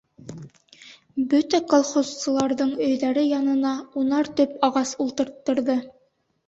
[1.33, 5.83] Бөтә колхозсыларҙың өйҙәре янына унар төп ағас ултырттырҙы.